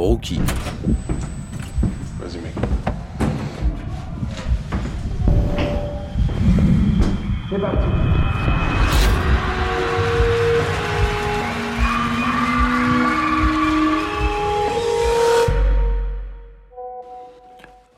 [0.00, 0.40] Rookie.
[2.18, 2.54] Vas-y, mec.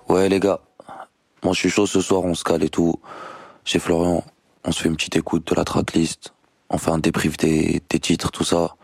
[0.09, 0.61] Ouais les gars,
[1.43, 3.01] moi je suis chaud ce soir, on se cale et tout.
[3.65, 4.23] Chez Florian,
[4.65, 6.35] on se fait une petite écoute de la tracklist,
[6.69, 8.77] on fait un débrief des, des titres, tout ça.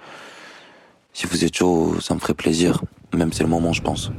[1.18, 2.80] Si vous êtes chaud, ça me ferait plaisir,
[3.12, 4.12] même c'est le moment je pense.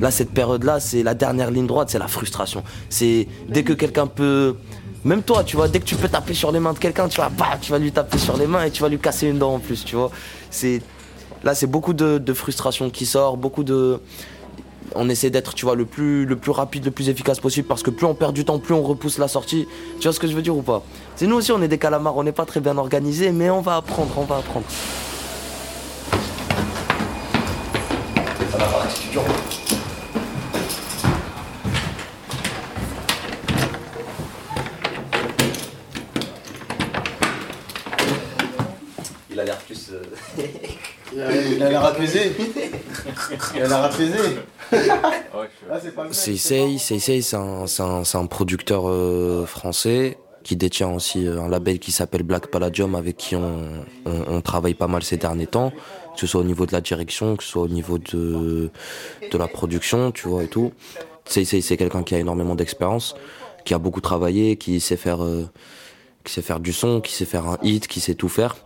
[0.00, 2.62] Là, cette période-là, c'est la dernière ligne droite, c'est la frustration.
[2.90, 4.54] C'est dès que quelqu'un peut.
[5.04, 7.20] Même toi, tu vois, dès que tu peux taper sur les mains de quelqu'un, tu
[7.20, 9.38] vas, bah, tu vas lui taper sur les mains et tu vas lui casser une
[9.38, 10.12] dent en plus, tu vois.
[10.48, 10.80] C'est
[11.42, 13.98] là, c'est beaucoup de, de frustration qui sort, beaucoup de.
[14.94, 17.82] On essaie d'être, tu vois, le plus, le plus rapide, le plus efficace possible parce
[17.82, 19.66] que plus on perd du temps, plus on repousse la sortie.
[19.98, 20.82] Tu vois ce que je veux dire ou pas?
[21.16, 23.60] C'est nous aussi, on est des calamars, on n'est pas très bien organisés, mais on
[23.60, 24.66] va apprendre, on va apprendre.
[28.52, 28.84] Ça va.
[39.30, 39.90] Il a l'air plus.
[39.92, 40.02] euh,
[41.12, 42.32] Il a il a l'air apaisé.
[43.54, 44.18] Il a l'air apaisé.
[45.70, 45.78] Ah,
[46.10, 51.40] c'est Seisei, Seisei, un, c'est un, c'est un producteur euh, français qui détient aussi euh,
[51.40, 55.16] un label qui s'appelle Black Palladium avec qui on, on, on travaille pas mal ces
[55.16, 55.70] derniers temps,
[56.14, 58.70] que ce soit au niveau de la direction, que ce soit au niveau de,
[59.30, 60.72] de la production, tu vois, et tout.
[61.24, 61.44] C'est
[61.76, 63.16] quelqu'un qui a énormément d'expérience,
[63.64, 65.48] qui a beaucoup travaillé, qui sait faire, euh,
[66.24, 68.56] qui sait faire du son, qui sait faire un hit, qui sait tout faire.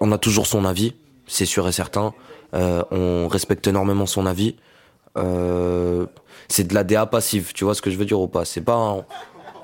[0.00, 0.94] On a toujours son avis,
[1.26, 2.14] c'est sûr et certain.
[2.54, 4.56] Euh, on respecte énormément son avis.
[5.16, 6.06] Euh,
[6.48, 8.44] c'est de la DA passive, tu vois ce que je veux dire ou pas?
[8.44, 9.04] C'est pas, un-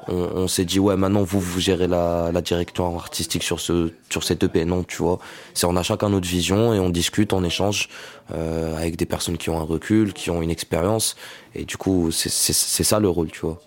[0.08, 3.92] on, on s'est dit ouais maintenant vous vous gérez la, la direction artistique sur ce
[4.08, 5.18] sur cette EP, non tu vois.
[5.54, 7.88] C'est on a chacun notre vision et on discute, on échange
[8.34, 11.16] euh, avec des personnes qui ont un recul, qui ont une expérience
[11.54, 13.58] et du coup c'est c'est c'est ça le rôle, tu vois.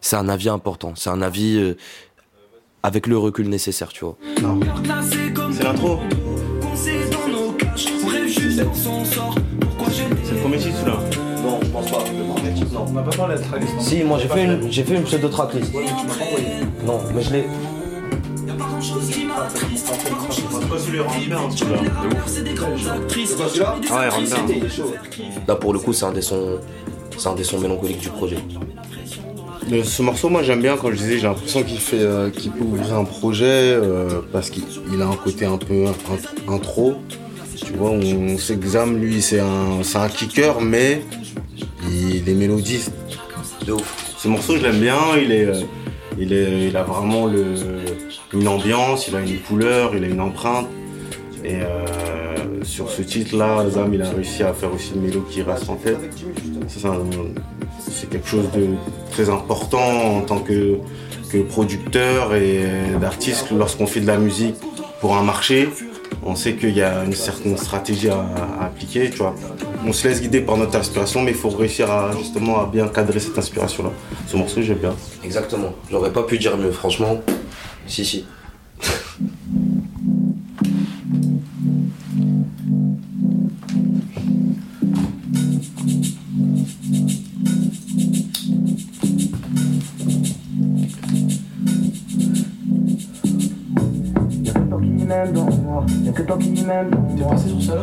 [0.00, 1.74] C'est un avis important, c'est un avis euh,
[2.82, 4.16] avec le recul nécessaire, tu vois.
[5.52, 6.00] C'est l'intro.
[10.24, 10.98] C'est le premier titre là.
[11.42, 11.98] Non, je pense pas.
[12.72, 12.84] Non.
[12.88, 13.80] On n'a pas parlé de tracklist.
[13.80, 15.72] Si, moi j'ai fait une, j'ai fait une pseudo tracklist.
[16.86, 17.44] Non, mais je l'ai.
[20.68, 21.78] Pas celui rentre bien, celui-là.
[22.26, 24.56] C'est pas celui-là Ouais, rentre bien.
[25.48, 26.58] Là pour le coup, c'est un des sons,
[27.16, 28.36] c'est un des sons mélancoliques du projet.
[29.70, 32.50] Mais Ce morceau, moi j'aime bien, quand je disais, j'ai l'impression qu'il fait, euh, qu'il
[32.50, 36.94] peut ouvrir un projet euh, parce qu'il il a un côté un peu in- intro.
[37.70, 38.36] Tu vois, on
[38.66, 41.02] Zam, lui, c'est un, c'est un kicker, mais
[41.88, 42.92] il est mélodiste.
[43.64, 44.14] De ouf.
[44.18, 44.98] Ce morceau, je l'aime bien.
[45.22, 45.60] Il est, euh,
[46.18, 47.54] il est, il a vraiment le,
[48.32, 50.66] une ambiance, il a une couleur, il a une empreinte.
[51.44, 55.42] Et euh, sur ce titre-là, Zam, il a réussi à faire aussi une mélodie qui
[55.42, 56.00] reste en tête.
[56.66, 56.80] C'est
[57.88, 58.66] c'est quelque chose de
[59.12, 60.78] très important en tant que,
[61.30, 62.64] que producteur et
[63.00, 64.56] d'artiste lorsqu'on fait de la musique
[65.00, 65.68] pour un marché.
[66.22, 68.24] On sait qu'il y a une certaine stratégie à,
[68.60, 69.34] appliquer, tu vois.
[69.86, 72.88] On se laisse guider par notre inspiration, mais il faut réussir à justement à bien
[72.88, 73.90] cadrer cette inspiration-là.
[74.26, 74.94] Ce morceau, j'aime bien.
[75.24, 75.72] Exactement.
[75.90, 77.20] J'aurais pas pu dire mieux, franchement.
[77.86, 78.26] Si, si.
[96.70, 97.34] M'aime dans noir.
[97.42, 97.82] T'es sur ça là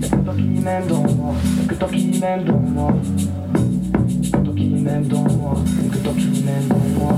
[0.00, 2.92] Y'a que toi qui m'aime dans y'a que toi qui m'aime dans le noir.
[4.22, 7.14] Y'a que toi qui m'aime dans y'a que toi qui m'aime dans noir.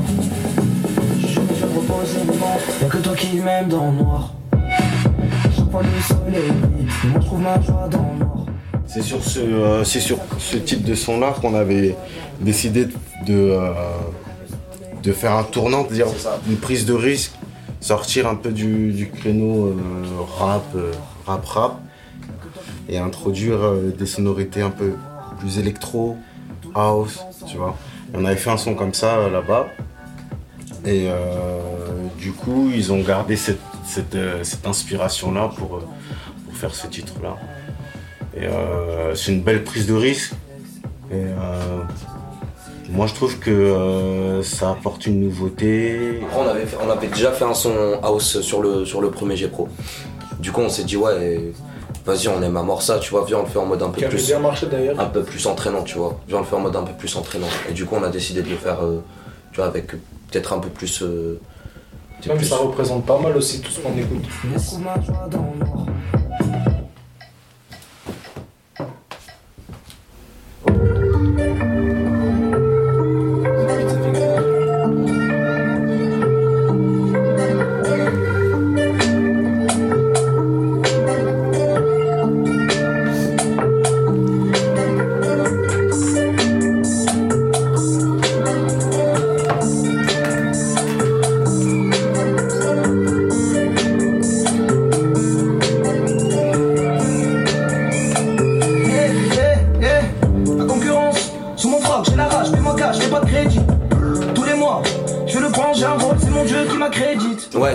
[1.21, 4.35] Je me fais monde, y'a que toi qui m'aime dans le noir.
[5.55, 6.53] chaque fois le soleil.
[7.05, 8.47] Moi je trouve ma joie dans le noir.
[8.87, 11.95] C'est sur ce, euh, c'est sur ce type de son-là qu'on avait
[12.41, 12.87] décidé
[13.27, 13.73] de, euh,
[15.03, 16.07] de faire un tournant, de dire
[16.49, 17.33] une prise de risque,
[17.81, 19.75] sortir un peu du, créneau euh,
[20.39, 20.93] rap, euh,
[21.27, 21.81] rap, rap,
[22.89, 24.95] et introduire euh, des sonorités un peu
[25.39, 26.17] plus électro,
[26.75, 27.77] house, tu vois.
[28.15, 29.69] On avait fait un son comme ça là-bas,
[30.87, 31.09] et
[32.19, 33.59] du coup, ils ont gardé cette,
[34.65, 35.83] inspiration-là pour,
[36.55, 37.37] faire ce titre-là.
[38.35, 38.47] Et
[39.15, 40.33] c'est une belle prise de risque.
[42.91, 46.21] Moi, je trouve que euh, ça apporte une nouveauté.
[46.23, 49.11] Après, on avait, fait- on avait déjà fait un son house sur le, sur le
[49.11, 49.69] premier G Pro.
[50.41, 51.53] Du coup, on s'est dit, ouais,
[52.07, 53.91] vas-y, on aime à mort ça, tu vois, viens, on le fait en mode un
[53.91, 54.27] peu Qui plus.
[54.27, 54.99] bien marché d'ailleurs.
[54.99, 56.19] un peu plus entraînant, tu vois.
[56.29, 57.47] Viens, on le fait en mode un peu plus entraînant.
[57.69, 59.01] Et du coup, on a décidé de le faire, euh,
[59.53, 61.03] tu vois, avec peut-être un peu plus.
[61.03, 61.39] euh,
[62.27, 64.25] Même plus- ça représente pas mal aussi tout ce qu'on écoute.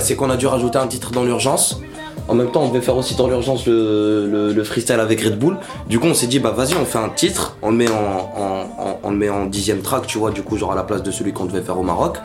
[0.03, 1.79] C'est qu'on a dû rajouter un titre dans l'urgence.
[2.27, 5.37] En même temps, on devait faire aussi dans l'urgence le, le- le freestyle avec Red
[5.37, 5.57] Bull.
[5.89, 9.45] Du coup, on s'est dit, bah vas-y, on fait un titre, on le met en,
[9.47, 11.77] dixième track, tu vois, du coup, genre à la place de celui qu'on devait faire
[11.77, 12.17] au Maroc.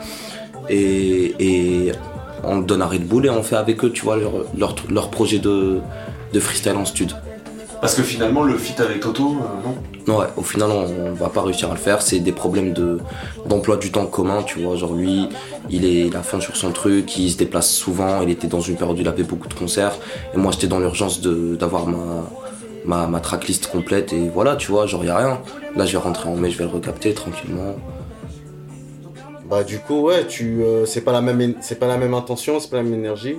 [0.70, 1.92] Et,
[2.44, 4.16] on le donne à Red Bull et on fait avec eux, tu vois,
[4.56, 5.80] leur, projet de,
[6.32, 7.12] de freestyle en stud.
[7.80, 10.18] Parce que finalement, le feat avec Toto, euh, non?
[10.18, 12.02] Ouais, au final, on va pas réussir à le faire.
[12.02, 12.98] C'est des problèmes de
[13.46, 14.74] d'emploi du temps commun, tu vois.
[14.74, 15.28] Genre lui,
[15.70, 18.22] il est a fond sur son truc, il se déplace souvent.
[18.22, 19.96] Il était dans une période où il avait beaucoup de concerts.
[20.34, 22.24] Et moi, j'étais dans l'urgence de d'avoir ma,
[22.84, 24.12] ma ma tracklist complète.
[24.12, 25.40] Et voilà, tu vois, genre y a rien.
[25.76, 27.76] Là, je vais rentrer en mai, je vais le recapter tranquillement.
[29.48, 32.60] Bah du coup ouais, tu euh, c'est pas la même c'est pas la même intention,
[32.60, 33.36] c'est pas la même énergie.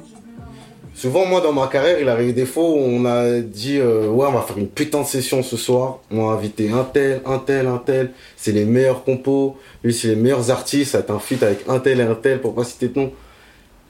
[1.00, 4.28] Souvent moi dans ma carrière, il arrive des fois où on a dit euh, ouais,
[4.28, 7.40] on va faire une putain de session ce soir, on va inviter un tel, un
[7.40, 11.42] tel, un tel, c'est les meilleurs compos, lui c'est les meilleurs artistes, ça un feat
[11.42, 13.13] avec un tel et un tel pour pas citer de nom.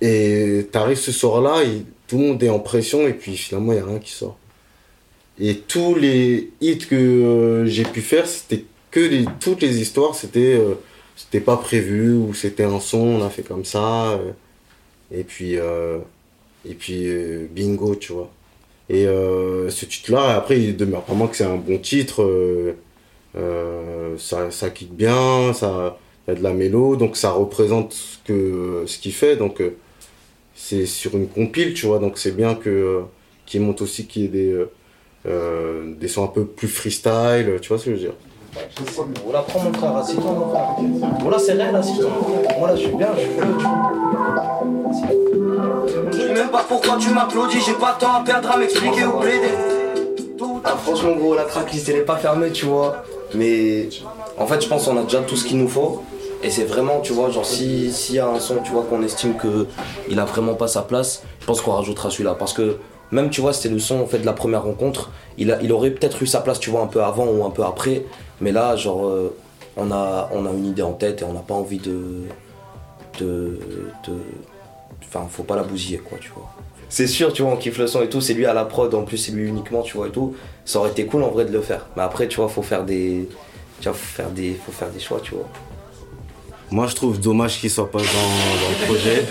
[0.02, 3.80] Et t'arrives ce soir-là, et tout le monde est en pression et puis finalement il
[3.80, 4.38] y a rien qui sort.
[5.40, 10.58] Et tous les hits que euh, j'ai pu faire, c'était que toutes les histoires, c'était
[10.60, 10.76] euh,
[11.16, 14.20] c'était pas prévu ou c'était un son, on a fait comme ça.
[15.12, 15.58] et puis,
[16.66, 18.30] et puis euh, bingo, tu vois.
[18.90, 22.24] Et euh, ce titre-là, après, il demeure vraiment que c'est un bon titre.
[23.36, 25.98] euh, ça, ça bien, ça
[26.28, 29.36] y a de la mélo, donc ça représente ce ce qu'il fait.
[29.36, 29.62] Donc
[30.56, 32.00] c'est sur une compile, tu vois.
[32.00, 34.66] Donc c'est bien qu'il monte aussi qu'il y ait des
[36.00, 38.16] des sons un peu plus freestyle, tu vois ce que je veux dire.
[39.24, 40.76] Voilà, prends mon frère, assis-toi, mon frère.
[41.22, 42.10] Voilà, c'est réel, assis-toi.
[42.58, 43.30] Voilà, je suis bien, je suis
[46.12, 49.06] Je sais même pas pourquoi tu m'applaudis, j'ai pas de temps à perdre à m'expliquer
[49.06, 49.54] ou plaider.
[50.64, 53.04] Ah, franchement, gros, la tracklist elle est pas fermée, tu vois.
[53.34, 53.90] Mais
[54.38, 56.04] en fait, je pense qu'on a déjà tout ce qu'il nous faut.
[56.42, 59.04] Et c'est vraiment, tu vois, genre si s'il y a un son, tu vois, qu'on
[59.04, 59.68] estime que
[60.10, 62.36] il a vraiment pas sa place, je pense qu'on rajoutera celui-là.
[62.38, 62.78] Parce que
[63.12, 65.12] même, tu vois, c'était le son en fait de la première rencontre.
[65.38, 67.50] Il, a, il aurait peut-être eu sa place, tu vois, un peu avant ou un
[67.50, 68.06] peu après.
[68.42, 69.36] Mais là, genre, euh,
[69.78, 72.24] on, a, on a une idée en tête et on n'a pas envie de.
[73.20, 73.60] de.
[74.08, 74.14] de.
[75.06, 76.50] Enfin, faut pas la bousiller, quoi, tu vois.
[76.88, 78.94] C'est sûr, tu vois, on kiffe le son et tout, c'est lui à la prod,
[78.96, 80.36] en plus c'est lui uniquement, tu vois, et tout.
[80.66, 81.86] Ça aurait été cool en vrai de le faire.
[81.96, 83.28] Mais après, tu vois, faut faire des.
[83.80, 85.48] Tu vois, faut faire des, faut faire des choix, tu vois.
[86.72, 89.26] Moi, je trouve dommage qu'il soit pas dans, dans le projet.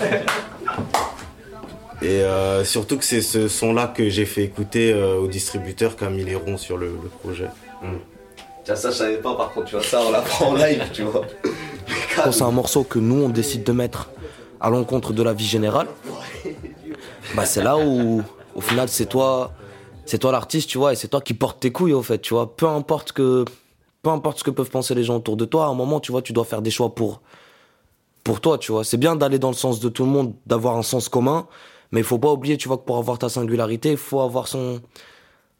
[2.01, 6.29] Et euh, surtout que c'est ce son-là que j'ai fait écouter euh, au distributeur Camille
[6.29, 7.47] Héron sur le, le projet.
[8.69, 11.01] Ça, ça, je savais pas par contre, tu vois, ça, on l'apprend en live, tu
[11.01, 11.25] vois.
[12.15, 14.11] Quand c'est un morceau que nous, on décide de mettre
[14.61, 15.87] à l'encontre de la vie générale,
[17.35, 18.21] bah c'est là où,
[18.53, 19.53] au final, c'est toi,
[20.05, 22.35] c'est toi l'artiste, tu vois, et c'est toi qui portes tes couilles, au fait, tu
[22.35, 22.55] vois.
[22.55, 23.43] Peu importe que,
[24.03, 26.11] peu importe ce que peuvent penser les gens autour de toi, à un moment, tu
[26.11, 27.21] vois, tu dois faire des choix pour,
[28.23, 28.83] pour toi, tu vois.
[28.83, 31.47] C'est bien d'aller dans le sens de tout le monde, d'avoir un sens commun,
[31.91, 34.47] mais il faut pas oublier, tu vois, que pour avoir ta singularité, il faut avoir
[34.47, 34.79] son,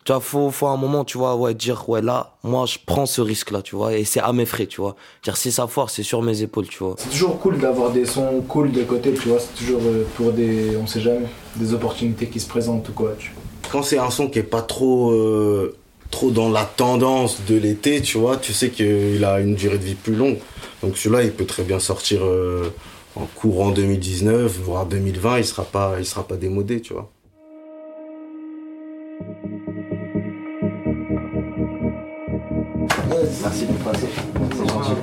[0.05, 2.77] tu vois, faut, faut à un moment, tu vois, ouais, dire, ouais, là, moi, je
[2.83, 4.95] prends ce risque-là, tu vois, et c'est à mes frais, tu vois.
[5.23, 6.95] Dire, si ça foire, c'est sur mes épaules, tu vois.
[6.97, 9.39] C'est toujours cool d'avoir des sons cool de côté, tu vois.
[9.39, 11.27] C'est toujours euh, pour des, on sait jamais,
[11.57, 13.13] des opportunités qui se présentent ou quoi.
[13.19, 13.71] Tu vois.
[13.71, 15.75] quand c'est un son qui est pas trop, euh,
[16.11, 19.83] trop dans la tendance de l'été, tu vois, tu sais qu'il a une durée de
[19.83, 20.37] vie plus longue.
[20.81, 22.73] Donc celui-là, il peut très bien sortir euh,
[23.15, 27.11] en courant 2019, voire 2020, il sera pas, il sera pas démodé, tu vois.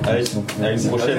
[0.07, 0.23] Allez,
[0.63, 1.17] à une prochaine.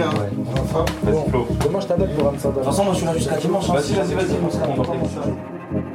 [1.02, 1.46] Vas-y, Flo.
[1.64, 2.48] Demain, je t'appelle pour ça.
[2.48, 3.68] De toute façon, moi, je suis là jusqu'à dimanche.
[3.70, 3.74] hein.
[3.74, 4.36] Vas-y, vas-y, vas-y,
[4.68, 5.88] on va.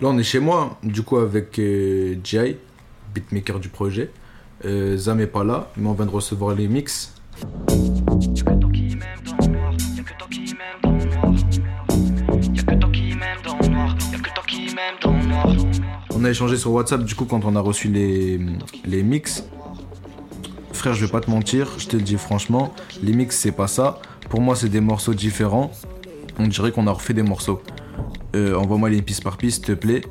[0.00, 2.58] Là, on est chez moi, du coup, avec euh, Jai,
[3.14, 4.10] beatmaker du projet.
[4.64, 7.12] Euh, Zam est pas là, mais on vient de recevoir les mix.
[16.20, 18.38] On a échangé sur WhatsApp, du coup, quand on a reçu les,
[18.84, 19.42] les mix.
[20.74, 23.66] Frère, je vais pas te mentir, je te le dis franchement, les mix, c'est pas
[23.66, 24.00] ça.
[24.28, 25.70] Pour moi, c'est des morceaux différents.
[26.38, 27.62] On dirait qu'on a refait des morceaux.
[28.36, 30.02] Euh, Envoie-moi les pistes par piste, s'il te plaît.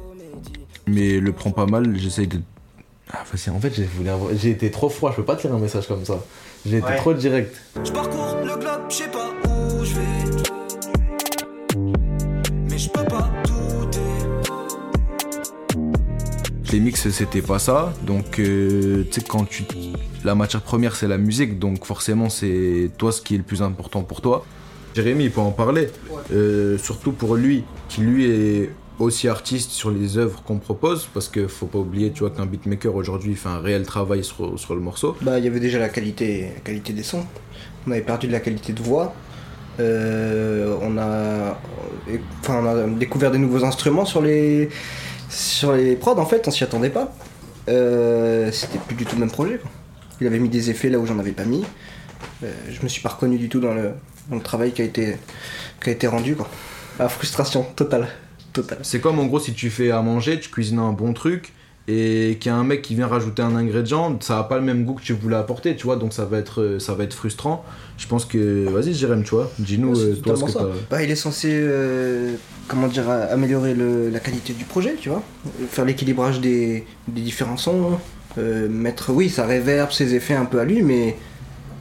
[0.88, 2.40] Mais le prends pas mal, j'essaye de.
[3.12, 4.10] Ah, vas-y, en fait, j'ai voulu
[4.50, 6.24] été trop froid, je peux pas te lire un message comme ça.
[6.66, 7.56] J'ai été trop direct.
[7.86, 9.59] Je parcours le globe, je sais pas où
[16.72, 17.94] Les mix, c'était pas ça.
[18.04, 19.64] Donc, euh, tu sais, quand tu.
[20.24, 21.58] La matière première, c'est la musique.
[21.58, 24.46] Donc, forcément, c'est toi ce qui est le plus important pour toi.
[24.94, 25.90] Jérémy, il peut en parler.
[26.32, 31.10] Euh, surtout pour lui, qui lui est aussi artiste sur les œuvres qu'on propose.
[31.12, 34.24] Parce que faut pas oublier, tu vois, qu'un beatmaker aujourd'hui il fait un réel travail
[34.24, 35.16] sur, sur le morceau.
[35.22, 37.26] Bah, il y avait déjà la qualité, la qualité des sons.
[37.88, 39.16] On avait perdu de la qualité de voix.
[39.80, 41.58] Euh, on, a,
[42.42, 44.70] enfin, on a découvert des nouveaux instruments sur les,
[45.30, 47.14] sur les prods, en fait, on s'y attendait pas.
[47.70, 49.60] Euh, C'était plus du tout le même projet.
[50.20, 51.64] Il avait mis des effets là où j'en avais pas mis.
[52.44, 53.94] Euh, je me suis pas reconnu du tout dans le,
[54.42, 56.36] travail qui a été, rendu.
[56.36, 56.50] Quoi.
[56.98, 58.10] La frustration totale.
[58.54, 58.80] totale.
[58.82, 61.54] C'est comme en gros si tu fais à manger, tu cuisines un bon truc
[61.88, 64.64] et qu'il y a un mec qui vient rajouter un ingrédient, ça a pas le
[64.64, 67.04] même goût que tu voulais apporter, tu vois, donc ça va être, euh, ça va
[67.04, 67.66] être frustrant.
[67.98, 70.68] Je pense que, vas-y Jérém, tu vois, dis-nous Ouais, euh, toi ce que ça.
[70.92, 72.36] Bah, il est censé, euh,
[72.68, 75.24] comment dire, a- améliorer le- la qualité du projet, tu vois.
[75.72, 77.98] Faire l'équilibrage des, des différents sons.
[78.38, 81.18] euh, mettre, oui, sa réverb, ses effets un peu à lui, mais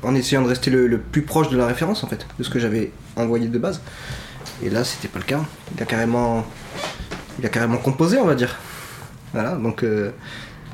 [0.02, 2.48] en essayant de rester le, le plus proche de la référence, en fait, de ce
[2.48, 3.82] que j'avais envoyé de base.
[4.64, 5.42] Et là, c'était pas le cas.
[5.76, 6.46] Il a carrément,
[7.38, 8.58] il a carrément composé, on va dire.
[9.32, 10.10] Voilà, donc, euh,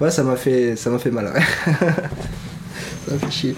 [0.01, 1.27] ouais, ça m'a fait, ça m'a fait mal.
[1.27, 1.41] ouais.
[3.07, 3.57] ça m'a fait chier.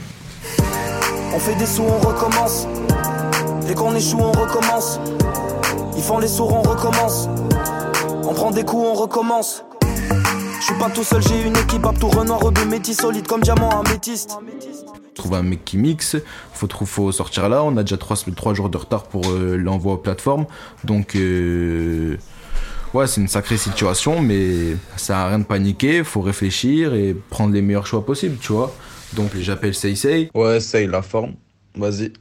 [1.34, 2.66] On fait des sous, on recommence.
[3.66, 5.00] Dès qu'on échoue, on recommence.
[5.96, 7.28] Ils font les sourds, on recommence.
[8.22, 9.64] On prend des coups, on recommence.
[10.60, 13.42] Je suis pas tout seul, j'ai une équipe à tout renoir, rebeu métis solide comme
[13.42, 14.38] diamant améthyste.
[15.14, 16.16] trouver un mec qui mixe,
[16.52, 19.98] faut, faut sortir là, on a déjà 3, jours de retard pour euh, l'envoi aux
[19.98, 20.46] plateformes,
[20.84, 22.16] donc euh,
[23.06, 27.52] c'est une sacrée situation, mais ça sert à rien de paniquer, faut réfléchir et prendre
[27.52, 28.74] les meilleurs choix possibles, tu vois.
[29.14, 31.34] Donc j'appelle Seisei, Ouais, c'est la forme.
[31.76, 32.12] Vas-y.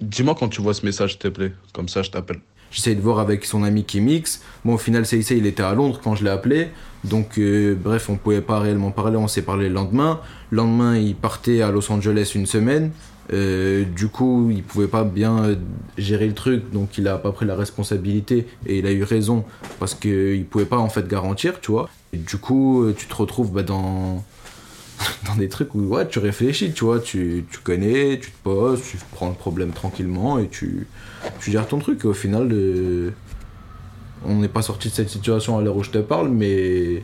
[0.00, 1.52] Dis-moi quand tu vois ce message, s'il te plaît.
[1.74, 2.40] Comme ça, je t'appelle.
[2.72, 5.74] J'essaye de voir avec son ami qui mixe, bon au final Seisei il était à
[5.74, 6.68] Londres quand je l'ai appelé,
[7.04, 10.96] donc euh, bref on pouvait pas réellement parler, on s'est parlé le lendemain, le lendemain
[10.96, 12.90] il partait à Los Angeles une semaine,
[13.32, 15.56] Euh, du coup, il pouvait pas bien euh,
[15.96, 19.44] gérer le truc, donc il a pas pris la responsabilité et il a eu raison
[19.78, 21.88] parce qu'il pouvait pas en fait garantir, tu vois.
[22.12, 24.24] Et du coup, tu te retrouves bah, dans
[25.26, 28.98] dans des trucs où tu réfléchis, tu vois, tu, tu connais, tu te poses, tu
[29.12, 30.86] prends le problème tranquillement et tu,
[31.40, 32.04] tu gères ton truc.
[32.04, 33.10] Et au final, euh,
[34.24, 37.02] on n'est pas sorti de cette situation à l'heure où je te parle, mais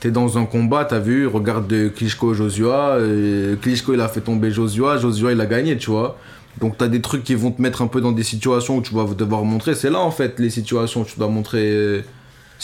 [0.00, 4.20] t'es dans un combat, t'as vu, regarde de Klitschko Joshua, euh, Klitschko il a fait
[4.20, 6.18] tomber Joshua, Joshua il a gagné, tu vois.
[6.60, 8.94] Donc t'as des trucs qui vont te mettre un peu dans des situations où tu
[8.94, 12.02] vas devoir montrer, c'est là en fait les situations où tu dois montrer euh,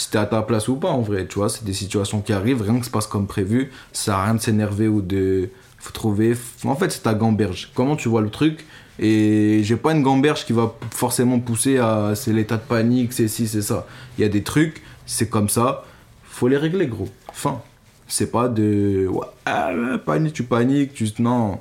[0.01, 2.33] si t'es à ta place ou pas en vrai, tu vois, c'est des situations qui
[2.33, 5.49] arrivent, rien que se passe comme prévu, ça à rien de s'énerver ou de...
[5.77, 6.35] Faut trouver...
[6.63, 8.65] En fait c'est ta gamberge, comment tu vois le truc
[8.99, 13.27] et j'ai pas une gamberge qui va forcément pousser à c'est l'état de panique, c'est
[13.27, 13.87] ci, c'est ça.
[14.17, 15.83] Il y a des trucs, c'est comme ça,
[16.23, 17.09] faut les régler gros.
[17.33, 17.61] Fin.
[18.07, 19.71] C'est pas de ouais, ah,
[20.05, 21.59] panique, tu paniques, tu non.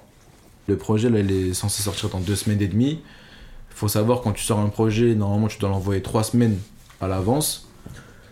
[0.66, 3.00] Le projet là, il est censé sortir dans deux semaines et demie.
[3.70, 6.58] Faut savoir quand tu sors un projet, normalement tu dois l'envoyer trois semaines
[7.00, 7.69] à l'avance.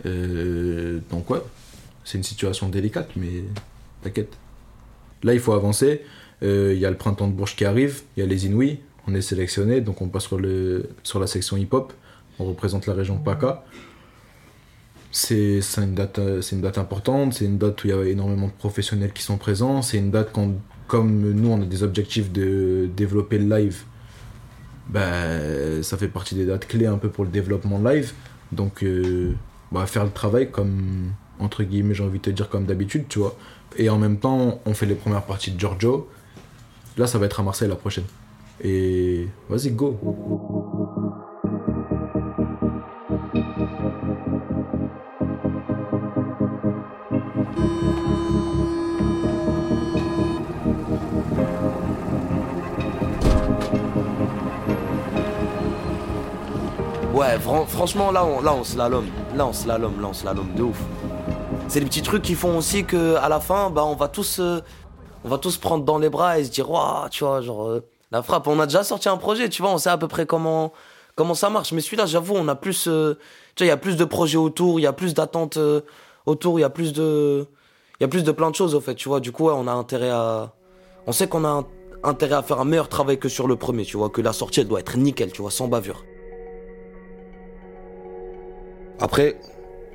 [0.06, 1.40] Euh, donc ouais,
[2.04, 3.44] c'est une situation délicate, mais
[4.02, 4.32] t'inquiète.
[5.22, 6.02] Là, il faut avancer.
[6.42, 8.78] Euh, Il y a le printemps de Bourges qui arrive, il y a les Inouïs,
[9.06, 10.28] on est sélectionné, donc on passe
[11.02, 11.92] sur, la section hip-hop.
[12.38, 13.64] On représente la région PACA.
[15.10, 16.20] C'est une, date,
[16.52, 19.38] une date importante, c'est une date où il y a énormément de professionnels qui sont
[19.38, 20.52] présents, c'est une date quand
[20.88, 23.82] comme nous, on a des objectifs de développer le live,
[24.88, 28.12] ben, ça fait partie des dates clés un peu pour le développement live.
[28.50, 29.34] Donc, euh,
[29.72, 33.18] bah, faire le travail comme, entre guillemets, j'ai envie de te dire comme d'habitude, tu
[33.18, 33.36] vois.
[33.76, 36.08] Et en même temps, on fait les premières parties de Giorgio.
[36.96, 38.04] Là, ça va être à Marseille la prochaine.
[38.62, 39.98] Et vas-y, go.
[57.18, 59.04] Ouais, franchement, là, on, là, on slalom.
[59.34, 60.78] Là, on slalom, là, on slalom de ouf.
[61.66, 64.38] C'est les petits trucs qui font aussi que à la fin, bah, on va tous,
[64.38, 64.60] euh,
[65.24, 67.84] on va tous prendre dans les bras et se dire, waouh, tu vois, genre, euh,
[68.12, 68.46] la frappe.
[68.46, 70.72] On a déjà sorti un projet, tu vois, on sait à peu près comment,
[71.34, 71.72] ça marche.
[71.72, 73.18] Mais celui-là, j'avoue, on a plus, euh,
[73.56, 75.58] tu vois, il y a plus de projets autour, il y a plus d'attentes
[76.24, 77.48] autour, il y a plus de,
[77.98, 79.18] il y a plus de plein de choses, au fait, tu vois.
[79.18, 80.52] Du coup, on a intérêt à,
[81.08, 81.64] on sait qu'on a
[82.04, 84.64] intérêt à faire un meilleur travail que sur le premier, tu vois, que la sortie,
[84.64, 86.04] doit être nickel, tu vois, sans bavure.
[89.00, 89.36] Après,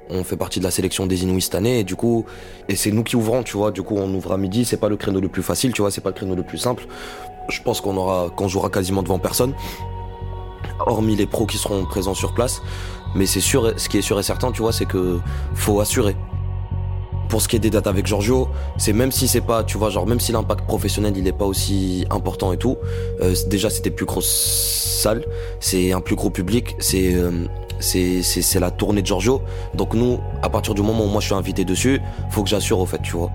[0.09, 2.25] on fait partie de la sélection des Inuits cette année et du coup,
[2.69, 3.71] et c'est nous qui ouvrons, tu vois.
[3.71, 5.91] Du coup, on ouvre à midi, c'est pas le créneau le plus facile, tu vois,
[5.91, 6.85] c'est pas le créneau le plus simple.
[7.49, 9.53] Je pense qu'on aura, qu'on jouera quasiment devant personne,
[10.85, 12.61] hormis les pros qui seront présents sur place.
[13.15, 15.19] Mais c'est sûr, ce qui est sûr et certain, tu vois, c'est que
[15.53, 16.15] faut assurer.
[17.29, 19.89] Pour ce qui est des dates avec Giorgio, c'est même si c'est pas, tu vois,
[19.89, 22.77] genre même si l'impact professionnel il est pas aussi important et tout,
[23.21, 24.29] euh, déjà c'était plus grosse
[25.01, 25.25] salle,
[25.59, 27.47] c'est un plus gros public, c'est euh,
[27.83, 29.41] c'est la tournée de Giorgio.
[29.73, 32.79] Donc nous, à partir du moment où moi je suis invité dessus, faut que j'assure
[32.79, 33.31] au fait, tu vois.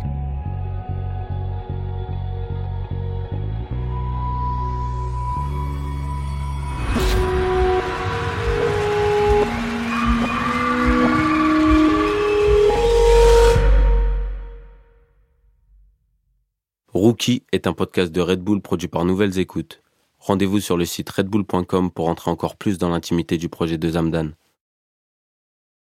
[16.98, 19.82] Rookie est un podcast de Red Bull produit par Nouvelles Écoutes.
[20.18, 24.32] Rendez-vous sur le site redbull.com pour entrer encore plus dans l'intimité du projet de Zamdan.